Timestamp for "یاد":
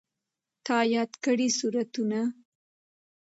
0.93-1.11